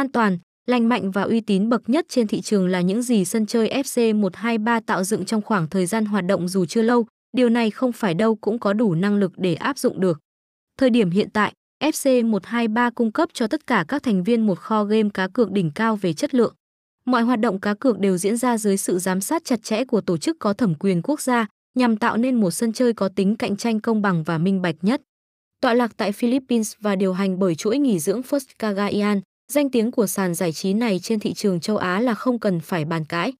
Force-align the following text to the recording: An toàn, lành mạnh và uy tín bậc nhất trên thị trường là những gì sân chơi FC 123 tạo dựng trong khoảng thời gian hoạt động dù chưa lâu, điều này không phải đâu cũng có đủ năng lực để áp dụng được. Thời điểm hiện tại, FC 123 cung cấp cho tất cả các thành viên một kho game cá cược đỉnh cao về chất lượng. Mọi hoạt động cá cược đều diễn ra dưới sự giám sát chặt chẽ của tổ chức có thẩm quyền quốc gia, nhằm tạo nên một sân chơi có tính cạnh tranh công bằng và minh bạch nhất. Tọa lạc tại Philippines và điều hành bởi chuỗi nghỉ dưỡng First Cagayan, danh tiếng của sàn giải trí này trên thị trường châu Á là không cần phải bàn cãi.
An 0.00 0.12
toàn, 0.12 0.38
lành 0.66 0.88
mạnh 0.88 1.10
và 1.10 1.22
uy 1.22 1.40
tín 1.40 1.68
bậc 1.68 1.88
nhất 1.88 2.06
trên 2.08 2.26
thị 2.26 2.40
trường 2.40 2.68
là 2.68 2.80
những 2.80 3.02
gì 3.02 3.24
sân 3.24 3.46
chơi 3.46 3.68
FC 3.68 4.20
123 4.20 4.80
tạo 4.80 5.04
dựng 5.04 5.24
trong 5.24 5.42
khoảng 5.42 5.68
thời 5.68 5.86
gian 5.86 6.04
hoạt 6.04 6.24
động 6.26 6.48
dù 6.48 6.66
chưa 6.66 6.82
lâu, 6.82 7.06
điều 7.36 7.48
này 7.48 7.70
không 7.70 7.92
phải 7.92 8.14
đâu 8.14 8.36
cũng 8.36 8.58
có 8.58 8.72
đủ 8.72 8.94
năng 8.94 9.16
lực 9.16 9.32
để 9.36 9.54
áp 9.54 9.78
dụng 9.78 10.00
được. 10.00 10.20
Thời 10.78 10.90
điểm 10.90 11.10
hiện 11.10 11.30
tại, 11.30 11.52
FC 11.82 12.26
123 12.26 12.90
cung 12.90 13.12
cấp 13.12 13.28
cho 13.32 13.46
tất 13.46 13.66
cả 13.66 13.84
các 13.88 14.02
thành 14.02 14.24
viên 14.24 14.46
một 14.46 14.58
kho 14.58 14.84
game 14.84 15.08
cá 15.14 15.28
cược 15.28 15.50
đỉnh 15.50 15.70
cao 15.74 15.96
về 15.96 16.12
chất 16.12 16.34
lượng. 16.34 16.54
Mọi 17.04 17.22
hoạt 17.22 17.40
động 17.40 17.60
cá 17.60 17.74
cược 17.74 17.98
đều 17.98 18.16
diễn 18.16 18.36
ra 18.36 18.58
dưới 18.58 18.76
sự 18.76 18.98
giám 18.98 19.20
sát 19.20 19.44
chặt 19.44 19.62
chẽ 19.62 19.84
của 19.84 20.00
tổ 20.00 20.16
chức 20.16 20.36
có 20.38 20.52
thẩm 20.52 20.74
quyền 20.74 21.02
quốc 21.02 21.20
gia, 21.20 21.46
nhằm 21.74 21.96
tạo 21.96 22.16
nên 22.16 22.40
một 22.40 22.50
sân 22.50 22.72
chơi 22.72 22.92
có 22.92 23.08
tính 23.08 23.36
cạnh 23.36 23.56
tranh 23.56 23.80
công 23.80 24.02
bằng 24.02 24.22
và 24.22 24.38
minh 24.38 24.62
bạch 24.62 24.76
nhất. 24.82 25.02
Tọa 25.60 25.74
lạc 25.74 25.92
tại 25.96 26.12
Philippines 26.12 26.72
và 26.80 26.96
điều 26.96 27.12
hành 27.12 27.38
bởi 27.38 27.54
chuỗi 27.54 27.78
nghỉ 27.78 27.98
dưỡng 27.98 28.20
First 28.20 28.46
Cagayan, 28.58 29.20
danh 29.50 29.70
tiếng 29.70 29.90
của 29.90 30.06
sàn 30.06 30.34
giải 30.34 30.52
trí 30.52 30.72
này 30.74 31.00
trên 31.02 31.20
thị 31.20 31.34
trường 31.34 31.60
châu 31.60 31.76
Á 31.76 32.00
là 32.00 32.14
không 32.14 32.38
cần 32.38 32.60
phải 32.60 32.84
bàn 32.84 33.04
cãi. 33.04 33.32